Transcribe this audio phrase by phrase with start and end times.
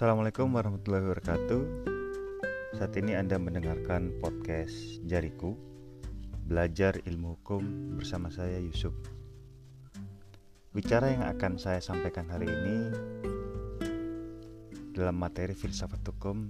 [0.00, 1.62] Assalamualaikum warahmatullahi wabarakatuh.
[2.80, 5.52] Saat ini Anda mendengarkan podcast Jariku
[6.48, 7.60] Belajar Ilmu Hukum
[8.00, 8.96] bersama saya Yusuf.
[10.72, 12.76] Bicara yang akan saya sampaikan hari ini
[14.96, 16.48] dalam materi filsafat hukum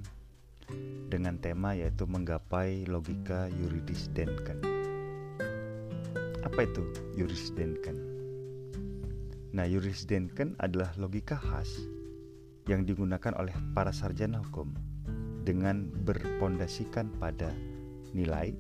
[1.10, 4.62] dengan tema yaitu menggapai logika yuridis Denken.
[6.46, 6.86] Apa itu
[7.18, 7.98] yuridis Denken?
[9.50, 11.98] Nah, yurisdenken adalah logika khas
[12.70, 14.70] yang digunakan oleh para sarjana hukum
[15.42, 17.50] dengan berpondasikan pada
[18.14, 18.54] nilai,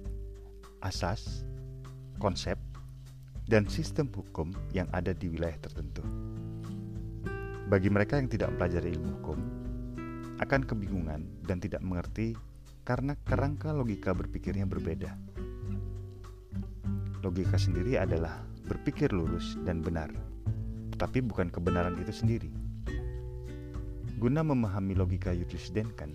[0.82, 1.46] asas,
[2.18, 2.58] konsep,
[3.46, 6.02] dan sistem hukum yang ada di wilayah tertentu.
[7.70, 9.38] Bagi mereka yang tidak mempelajari ilmu hukum,
[10.42, 12.34] akan kebingungan dan tidak mengerti
[12.82, 15.14] karena kerangka logika berpikirnya berbeda.
[17.22, 20.10] Logika sendiri adalah berpikir lurus dan benar
[21.00, 22.52] tapi bukan kebenaran itu sendiri.
[24.20, 25.32] Guna memahami logika
[25.72, 26.12] Denkan,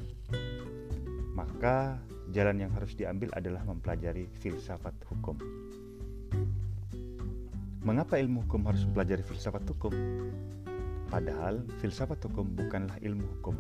[1.33, 1.97] maka
[2.29, 5.33] jalan yang harus diambil adalah mempelajari filsafat hukum.
[7.81, 9.89] Mengapa ilmu hukum harus mempelajari filsafat hukum?
[11.09, 13.57] Padahal filsafat hukum bukanlah ilmu hukum.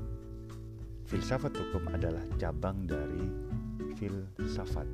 [1.09, 3.25] Filsafat hukum adalah cabang dari
[3.97, 4.85] filsafat.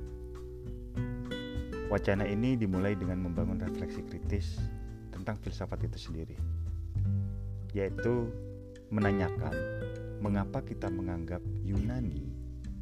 [1.92, 4.64] Wacana ini dimulai dengan membangun refleksi kritis
[5.12, 6.40] tentang filsafat itu sendiri,
[7.76, 8.32] yaitu
[8.92, 9.56] menanyakan
[10.20, 12.28] mengapa kita menganggap Yunani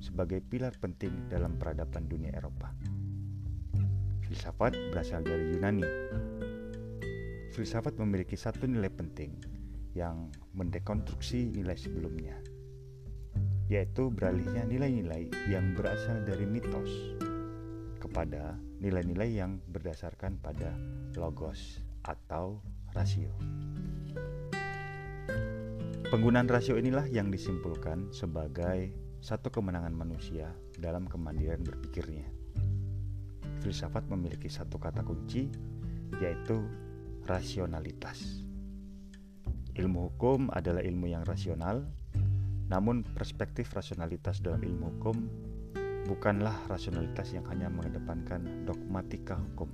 [0.02, 2.74] sebagai pilar penting dalam peradaban dunia Eropa.
[4.26, 5.86] Filsafat berasal dari Yunani.
[7.54, 9.38] Filsafat memiliki satu nilai penting
[9.94, 12.42] yang mendekonstruksi nilai sebelumnya,
[13.70, 16.90] yaitu beralihnya nilai-nilai yang berasal dari mitos
[18.02, 20.74] kepada nilai-nilai yang berdasarkan pada
[21.14, 22.66] logos atau
[22.98, 23.30] rasio.
[26.10, 28.90] Penggunaan rasio inilah yang disimpulkan sebagai
[29.22, 30.50] satu kemenangan manusia
[30.82, 32.26] dalam kemandirian berpikirnya.
[33.62, 35.54] Filsafat memiliki satu kata kunci,
[36.18, 36.66] yaitu
[37.30, 38.42] rasionalitas.
[39.78, 41.86] Ilmu hukum adalah ilmu yang rasional,
[42.74, 45.30] namun perspektif rasionalitas dalam ilmu hukum
[46.10, 49.70] bukanlah rasionalitas yang hanya mengedepankan dogmatika hukum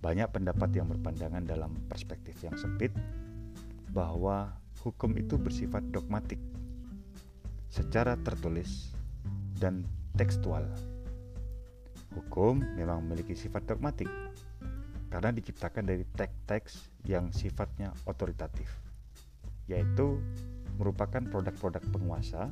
[0.00, 2.88] banyak pendapat yang berpandangan dalam perspektif yang sempit
[3.92, 6.40] bahwa hukum itu bersifat dogmatik
[7.68, 8.90] secara tertulis
[9.60, 9.84] dan
[10.16, 10.64] tekstual.
[12.16, 14.10] Hukum memang memiliki sifat dogmatik
[15.12, 18.66] karena diciptakan dari teks-teks yang sifatnya otoritatif,
[19.70, 20.18] yaitu
[20.80, 22.50] merupakan produk-produk penguasa,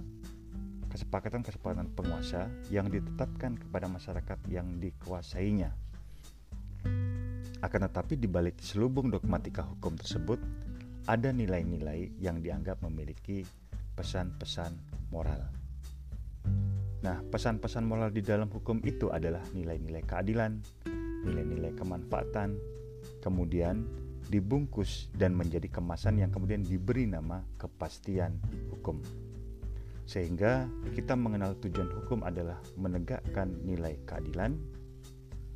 [0.93, 5.75] kesepakatan-kesepakatan penguasa yang ditetapkan kepada masyarakat yang dikuasainya
[7.59, 10.39] akan tetapi di balik selubung dogmatika hukum tersebut
[11.09, 13.41] ada nilai-nilai yang dianggap memiliki
[13.97, 14.77] pesan-pesan
[15.09, 15.41] moral.
[17.01, 20.61] Nah, pesan-pesan moral di dalam hukum itu adalah nilai-nilai keadilan,
[21.25, 22.61] nilai-nilai kemanfaatan,
[23.25, 23.89] kemudian
[24.29, 28.37] dibungkus dan menjadi kemasan yang kemudian diberi nama kepastian
[28.69, 29.01] hukum.
[30.05, 34.61] Sehingga kita mengenal tujuan hukum adalah menegakkan nilai keadilan,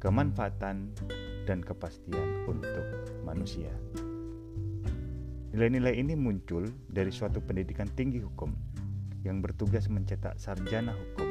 [0.01, 0.97] kemanfaatan,
[1.45, 2.87] dan kepastian untuk
[3.27, 3.73] manusia.
[5.53, 8.57] Nilai-nilai ini muncul dari suatu pendidikan tinggi hukum
[9.21, 11.29] yang bertugas mencetak sarjana hukum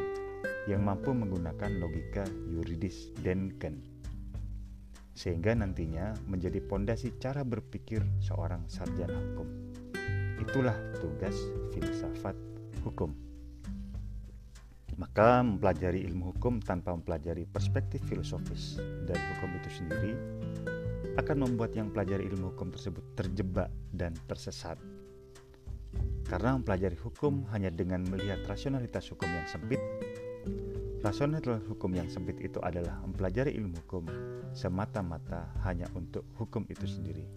[0.69, 2.21] yang mampu menggunakan logika
[2.53, 3.81] yuridis Denken
[5.17, 9.47] sehingga nantinya menjadi pondasi cara berpikir seorang sarjana hukum.
[10.37, 11.33] Itulah tugas
[11.73, 12.37] filsafat
[12.85, 13.17] hukum.
[15.01, 18.77] Maka mempelajari ilmu hukum tanpa mempelajari perspektif filosofis
[19.09, 20.13] dari hukum itu sendiri
[21.21, 24.81] akan membuat yang pelajari ilmu hukum tersebut terjebak dan tersesat.
[26.25, 29.81] Karena mempelajari hukum hanya dengan melihat rasionalitas hukum yang sempit,
[31.05, 34.03] rasionalitas hukum yang sempit itu adalah mempelajari ilmu hukum
[34.55, 37.27] semata-mata hanya untuk hukum itu sendiri.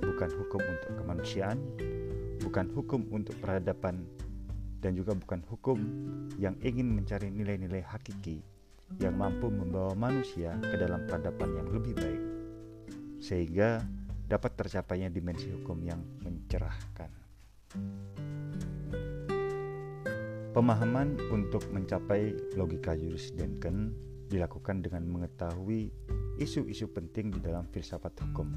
[0.00, 1.58] Bukan hukum untuk kemanusiaan,
[2.40, 4.06] bukan hukum untuk peradaban
[4.80, 5.78] dan juga bukan hukum
[6.38, 8.38] yang ingin mencari nilai-nilai hakiki
[9.02, 12.22] yang mampu membawa manusia ke dalam peradaban yang lebih baik,
[13.26, 13.82] sehingga
[14.30, 17.10] dapat tercapainya dimensi hukum yang mencerahkan.
[20.54, 22.94] Pemahaman untuk mencapai logika
[23.34, 23.92] Denken
[24.30, 25.90] dilakukan dengan mengetahui
[26.38, 28.54] isu-isu penting di dalam filsafat hukum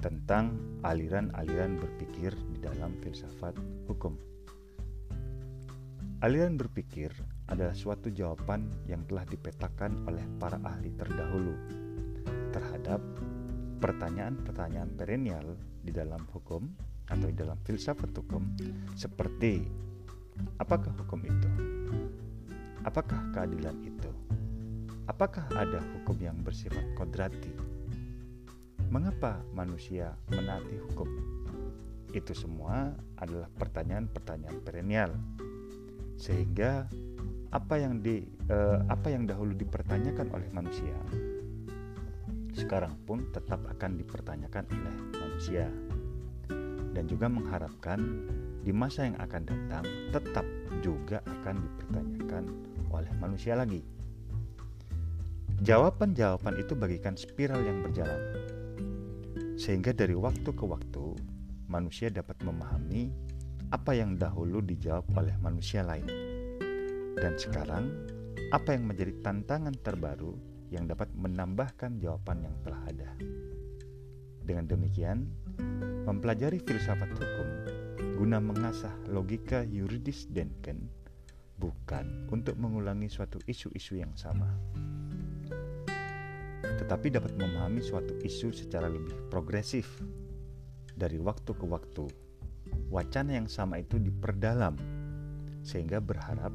[0.00, 3.56] tentang aliran-aliran berpikir di dalam filsafat
[3.88, 4.16] hukum.
[6.24, 7.12] Aliran berpikir
[7.52, 11.52] adalah suatu jawaban yang telah dipetakan oleh para ahli terdahulu
[12.52, 13.00] terhadap
[13.84, 15.44] pertanyaan-pertanyaan perennial
[15.84, 16.64] di dalam hukum
[17.04, 18.40] atau dalam filsafat hukum
[18.96, 19.60] seperti
[20.56, 21.50] apakah hukum itu?
[22.80, 24.08] Apakah keadilan itu?
[25.04, 27.52] Apakah ada hukum yang bersifat kodrati?
[28.88, 31.08] Mengapa manusia menaati hukum?
[32.16, 32.88] Itu semua
[33.20, 35.12] adalah pertanyaan-pertanyaan perennial.
[36.16, 36.88] Sehingga
[37.52, 40.96] apa yang di eh, apa yang dahulu dipertanyakan oleh manusia
[42.54, 45.66] sekarang pun tetap akan dipertanyakan oleh manusia
[46.94, 47.98] dan juga mengharapkan
[48.62, 49.84] di masa yang akan datang
[50.14, 50.46] tetap
[50.80, 52.44] juga akan dipertanyakan
[52.94, 53.82] oleh manusia lagi.
[55.66, 58.22] Jawaban-jawaban itu bagikan spiral yang berjalan,
[59.58, 61.14] sehingga dari waktu ke waktu
[61.66, 63.10] manusia dapat memahami
[63.74, 66.06] apa yang dahulu dijawab oleh manusia lain,
[67.18, 67.90] dan sekarang
[68.50, 73.10] apa yang menjadi tantangan terbaru yang dapat menambahkan jawaban yang telah ada.
[74.44, 75.30] Dengan demikian,
[76.04, 77.48] mempelajari filsafat hukum
[78.18, 80.86] guna mengasah logika yuridis Denken
[81.56, 84.50] bukan untuk mengulangi suatu isu-isu yang sama,
[86.82, 89.86] tetapi dapat memahami suatu isu secara lebih progresif.
[90.94, 92.06] Dari waktu ke waktu,
[92.86, 94.78] wacana yang sama itu diperdalam,
[95.66, 96.54] sehingga berharap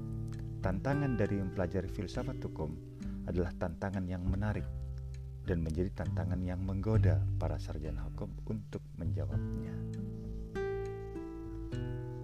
[0.63, 2.88] tantangan dari mempelajari filsafat hukum
[3.29, 4.65] adalah tantangan yang menarik
[5.45, 9.73] dan menjadi tantangan yang menggoda para sarjana hukum untuk menjawabnya.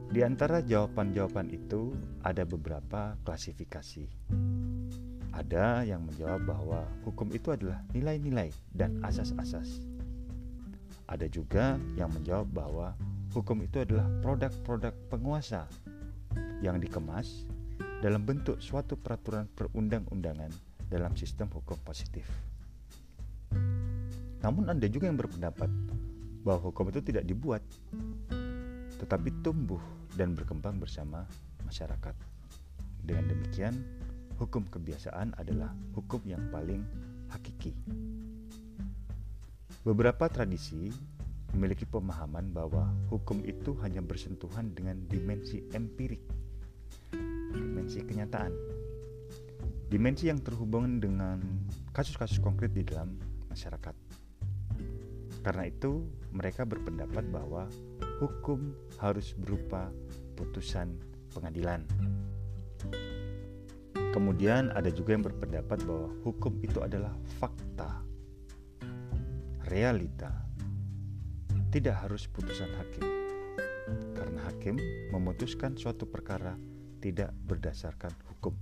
[0.09, 1.93] Di antara jawaban-jawaban itu
[2.25, 4.07] ada beberapa klasifikasi.
[5.35, 9.83] Ada yang menjawab bahwa hukum itu adalah nilai-nilai dan asas-asas.
[11.05, 12.95] Ada juga yang menjawab bahwa
[13.35, 15.67] hukum itu adalah produk-produk penguasa
[16.63, 17.43] yang dikemas
[17.99, 20.53] dalam bentuk suatu peraturan perundang-undangan
[20.89, 22.25] dalam sistem hukum positif.
[24.45, 25.69] Namun ada juga yang berpendapat
[26.45, 27.65] bahwa hukum itu tidak dibuat,
[29.01, 29.81] tetapi tumbuh
[30.13, 31.25] dan berkembang bersama
[31.65, 32.13] masyarakat.
[33.01, 33.73] Dengan demikian,
[34.37, 36.85] hukum kebiasaan adalah hukum yang paling
[37.33, 37.73] hakiki.
[39.85, 40.89] Beberapa tradisi
[41.53, 46.21] memiliki pemahaman bahwa hukum itu hanya bersentuhan dengan dimensi empirik,
[47.53, 48.74] dimensi kenyataan,
[49.89, 51.41] dimensi yang terhubung dengan
[51.93, 53.17] kasus-kasus konkret di dalam
[53.49, 53.95] masyarakat.
[55.45, 57.69] Karena itu, mereka berpendapat bahwa
[58.17, 59.93] hukum harus berupa
[60.33, 60.97] putusan
[61.31, 61.85] pengadilan.
[64.15, 68.01] Kemudian ada juga yang berpendapat bahwa hukum itu adalah fakta,
[69.67, 70.31] realita,
[71.69, 73.05] tidak harus putusan hakim.
[74.15, 74.79] Karena hakim
[75.11, 76.55] memutuskan suatu perkara
[77.03, 78.55] tidak berdasarkan hukum,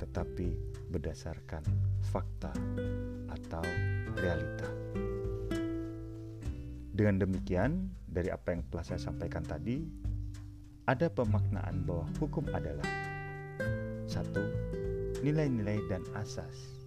[0.00, 0.56] tetapi
[0.88, 1.60] berdasarkan
[2.08, 2.50] fakta
[3.28, 3.64] atau
[4.16, 4.68] realita.
[6.90, 9.84] Dengan demikian, dari apa yang telah saya sampaikan tadi,
[10.88, 12.88] ada pemaknaan bahwa hukum adalah
[14.08, 14.42] satu
[15.22, 16.80] nilai-nilai dan asas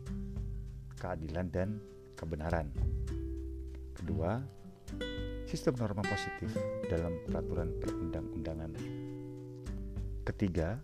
[0.97, 1.69] keadilan dan
[2.17, 2.67] kebenaran.
[3.95, 4.39] Kedua,
[5.47, 6.51] sistem norma positif
[6.87, 8.71] dalam peraturan perundang-undangan.
[10.23, 10.79] Ketiga,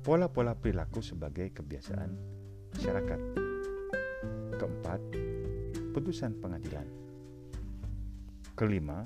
[0.00, 2.10] pola-pola perilaku sebagai kebiasaan
[2.72, 3.20] masyarakat.
[4.56, 5.00] Keempat,
[5.92, 6.88] putusan pengadilan.
[8.56, 9.04] Kelima,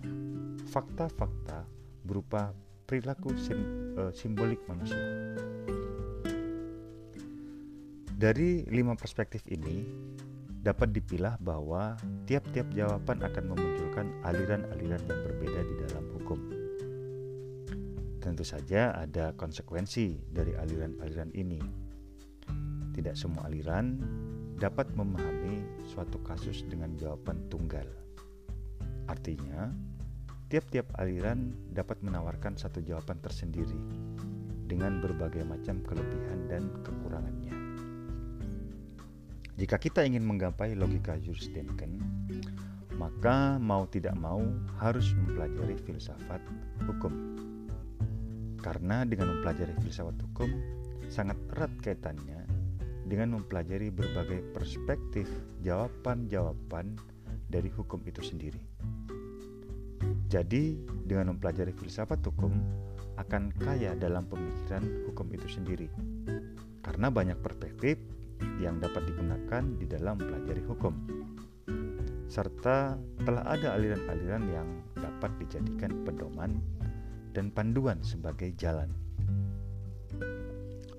[0.70, 1.66] fakta-fakta
[2.06, 2.54] berupa
[2.86, 3.58] perilaku sim,
[3.98, 4.98] uh, simbolik manusia.
[8.14, 9.82] Dari lima perspektif ini,
[10.62, 16.53] dapat dipilah bahwa tiap-tiap jawaban akan memunculkan aliran-aliran yang berbeda di dalam hukum.
[18.24, 21.60] Tentu saja ada konsekuensi dari aliran-aliran ini.
[22.96, 24.00] Tidak semua aliran
[24.56, 27.84] dapat memahami suatu kasus dengan jawaban tunggal.
[29.12, 29.68] Artinya,
[30.48, 33.76] tiap-tiap aliran dapat menawarkan satu jawaban tersendiri
[34.64, 37.52] dengan berbagai macam kelebihan dan kekurangannya.
[39.60, 42.00] Jika kita ingin menggapai logika Juristenken,
[42.96, 44.40] maka mau tidak mau
[44.80, 46.40] harus mempelajari filsafat
[46.88, 47.12] hukum.
[48.64, 50.48] Karena dengan mempelajari filsafat hukum
[51.12, 52.48] sangat erat kaitannya
[53.04, 55.28] dengan mempelajari berbagai perspektif
[55.60, 56.96] jawaban-jawaban
[57.52, 58.64] dari hukum itu sendiri.
[60.32, 62.56] Jadi, dengan mempelajari filsafat hukum
[63.20, 65.92] akan kaya dalam pemikiran hukum itu sendiri.
[66.80, 68.00] Karena banyak perspektif
[68.58, 70.94] yang dapat digunakan di dalam mempelajari hukum.
[72.26, 76.58] Serta telah ada aliran-aliran yang dapat dijadikan pedoman
[77.34, 78.88] dan panduan sebagai jalan.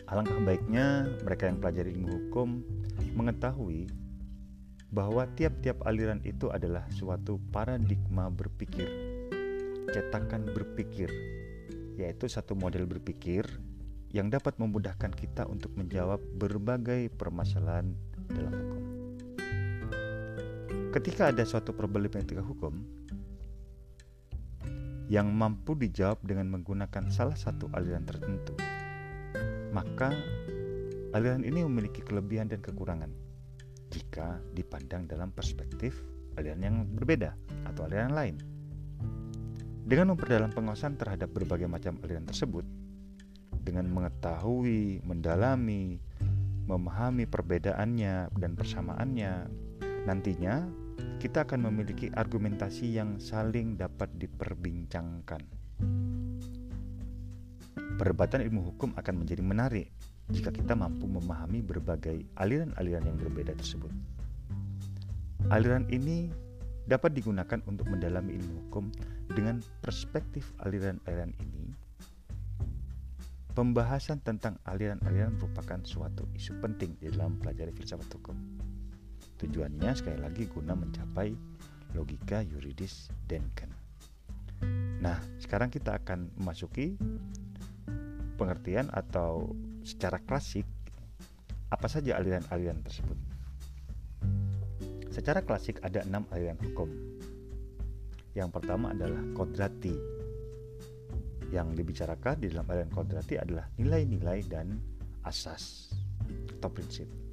[0.06, 2.62] Alangkah baiknya mereka yang pelajari ilmu hukum
[3.18, 3.89] mengetahui
[4.94, 8.86] bahwa tiap-tiap aliran itu adalah suatu paradigma berpikir
[9.96, 11.08] cetakan berpikir,
[11.96, 13.48] yaitu satu model berpikir
[14.12, 17.96] yang dapat memudahkan kita untuk menjawab berbagai permasalahan
[18.27, 18.84] dalam hukum.
[20.92, 22.84] Ketika ada suatu problematika hukum
[25.06, 28.58] yang mampu dijawab dengan menggunakan salah satu aliran tertentu,
[29.70, 30.10] maka
[31.14, 33.14] aliran ini memiliki kelebihan dan kekurangan
[33.94, 36.02] jika dipandang dalam perspektif
[36.36, 37.38] aliran yang berbeda
[37.70, 38.36] atau aliran lain.
[39.86, 42.66] Dengan memperdalam pengawasan terhadap berbagai macam aliran tersebut,
[43.62, 46.02] dengan mengetahui, mendalami,
[46.66, 49.34] memahami perbedaannya dan persamaannya,
[50.10, 50.66] nantinya
[51.16, 55.42] kita akan memiliki argumentasi yang saling dapat diperbincangkan.
[57.96, 59.88] Perdebatan ilmu hukum akan menjadi menarik
[60.28, 63.92] jika kita mampu memahami berbagai aliran-aliran yang berbeda tersebut.
[65.54, 66.28] Aliran ini
[66.86, 68.92] dapat digunakan untuk mendalami ilmu hukum
[69.32, 71.72] dengan perspektif aliran-aliran ini.
[73.56, 78.36] Pembahasan tentang aliran-aliran merupakan suatu isu penting di dalam pelajari filsafat hukum.
[79.46, 81.30] Tujuannya sekali lagi guna mencapai
[81.94, 83.70] logika yuridis Denken.
[85.06, 86.98] Nah, sekarang kita akan memasuki
[88.42, 89.54] pengertian atau
[89.86, 90.66] secara klasik
[91.70, 93.14] apa saja aliran-aliran tersebut.
[95.14, 96.90] Secara klasik ada enam aliran hukum.
[98.34, 99.94] Yang pertama adalah kodrati.
[101.54, 104.74] Yang dibicarakan di dalam aliran kodrati adalah nilai-nilai dan
[105.22, 105.94] asas
[106.58, 107.25] atau prinsip.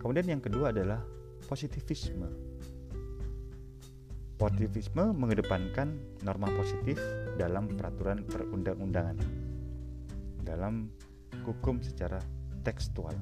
[0.00, 1.00] Kemudian yang kedua adalah
[1.46, 2.28] positivisme.
[4.36, 7.00] Positivisme mengedepankan norma positif
[7.40, 9.16] dalam peraturan perundang-undangan
[10.46, 10.86] dalam
[11.42, 12.22] hukum secara
[12.62, 13.14] tekstual.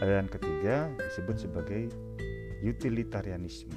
[0.00, 1.92] Aliran ketiga disebut sebagai
[2.64, 3.76] utilitarianisme,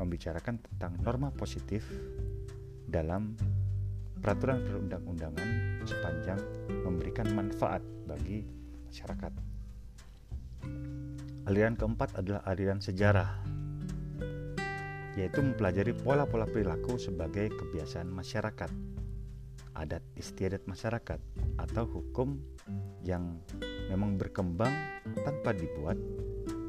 [0.00, 1.84] membicarakan tentang norma positif
[2.88, 3.36] dalam
[4.24, 5.48] peraturan perundang-undangan
[5.84, 6.40] sepanjang
[6.80, 8.48] memberikan manfaat bagi
[8.88, 9.43] masyarakat.
[11.44, 13.44] Aliran keempat adalah aliran sejarah,
[15.14, 18.72] yaitu mempelajari pola-pola perilaku sebagai kebiasaan masyarakat
[19.74, 21.18] adat istiadat masyarakat
[21.58, 22.38] atau hukum
[23.02, 23.42] yang
[23.90, 24.70] memang berkembang
[25.26, 25.98] tanpa dibuat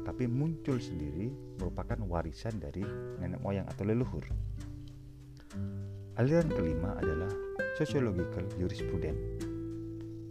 [0.02, 2.82] tapi muncul sendiri merupakan warisan dari
[3.18, 4.22] nenek moyang atau leluhur.
[6.18, 7.30] Aliran kelima adalah
[7.74, 9.42] sociological jurisprudence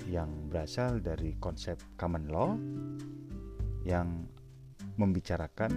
[0.05, 2.55] yang berasal dari konsep common law
[3.83, 4.25] yang
[4.95, 5.71] membicarakan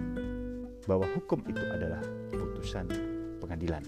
[0.87, 2.87] bahwa hukum itu adalah putusan
[3.43, 3.83] pengadilan.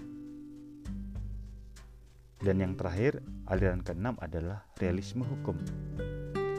[2.42, 5.54] Dan yang terakhir, aliran keenam adalah realisme hukum.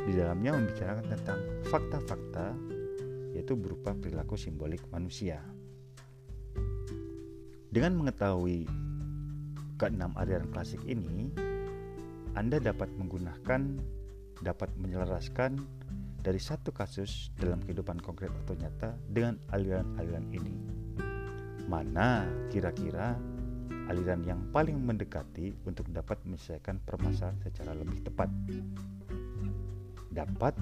[0.04, 2.56] Di dalamnya membicarakan tentang fakta-fakta
[3.36, 5.42] yaitu berupa perilaku simbolik manusia.
[7.74, 8.70] Dengan mengetahui
[9.82, 11.34] keenam aliran klasik ini,
[12.38, 13.62] Anda dapat menggunakan,
[14.40, 15.58] dapat menyelaraskan
[16.24, 20.56] dari satu kasus dalam kehidupan konkret atau nyata dengan aliran-aliran ini.
[21.68, 23.20] Mana kira-kira
[23.92, 28.32] aliran yang paling mendekati untuk dapat menyelesaikan permasalahan secara lebih tepat.
[30.16, 30.56] Dapat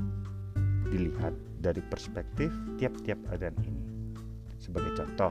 [0.89, 2.49] dilihat dari perspektif
[2.81, 3.85] tiap-tiap aliran ini.
[4.57, 5.29] Sebagai contoh,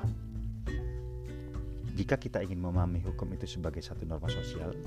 [1.99, 4.79] jika kita ingin memahami hukum itu sebagai satu norma sosial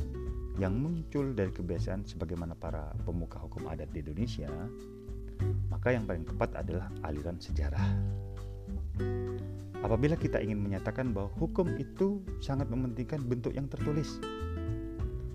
[0.56, 4.50] yang muncul dari kebiasaan sebagaimana para pemuka hukum adat di Indonesia,
[5.84, 7.84] maka yang paling tepat adalah aliran sejarah.
[9.84, 14.16] Apabila kita ingin menyatakan bahwa hukum itu sangat mementingkan bentuk yang tertulis,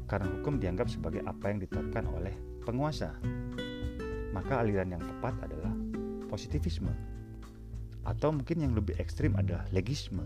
[0.09, 2.33] karena hukum dianggap sebagai apa yang ditetapkan oleh
[2.65, 3.13] penguasa,
[4.33, 5.69] maka aliran yang tepat adalah
[6.33, 6.97] positivisme,
[8.09, 10.25] atau mungkin yang lebih ekstrim adalah legisme.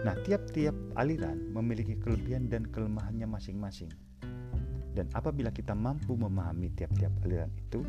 [0.00, 3.92] Nah, tiap-tiap aliran memiliki kelebihan dan kelemahannya masing-masing.
[4.96, 7.84] Dan apabila kita mampu memahami tiap-tiap aliran itu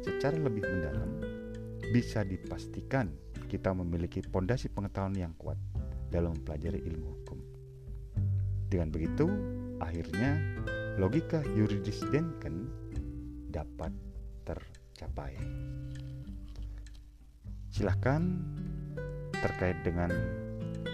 [0.00, 1.10] secara lebih mendalam,
[1.92, 3.10] bisa dipastikan
[3.50, 5.58] kita memiliki pondasi pengetahuan yang kuat
[6.08, 7.38] dalam mempelajari ilmu hukum.
[8.70, 9.26] Dengan begitu,
[9.82, 10.38] akhirnya
[10.96, 12.70] logika yuridis Denken
[13.50, 13.90] dapat
[14.46, 15.34] tercapai.
[17.74, 18.22] Silahkan
[19.40, 20.10] terkait dengan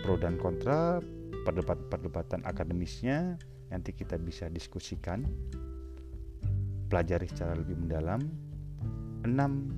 [0.07, 1.03] pro dan kontra
[1.45, 3.37] perdebatan-perdebatan akademisnya
[3.69, 5.27] nanti kita bisa diskusikan
[6.87, 8.46] pelajari secara lebih mendalam
[9.25, 9.73] enam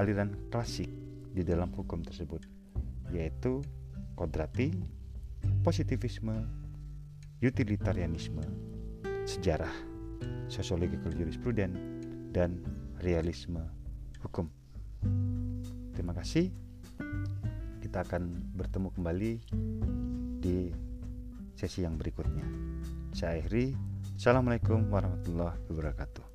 [0.00, 0.90] aliran klasik
[1.34, 2.42] di dalam hukum tersebut,
[3.14, 3.62] yaitu
[4.18, 4.74] kodrati,
[5.62, 6.34] positivisme,
[7.38, 8.42] utilitarianisme,
[9.28, 9.70] sejarah,
[10.50, 11.78] sociological jurisprudence,
[12.34, 12.58] dan
[13.02, 13.62] realisme
[14.22, 14.50] hukum.
[15.94, 16.50] Terima kasih.
[17.88, 19.32] kita akan bertemu kembali
[20.44, 20.68] di
[21.56, 22.44] sesi yang berikutnya.
[23.16, 23.72] Saya akhiri.
[24.12, 26.27] Assalamualaikum warahmatullahi wabarakatuh.